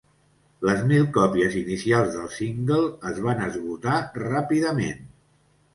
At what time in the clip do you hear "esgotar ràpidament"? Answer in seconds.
3.51-5.07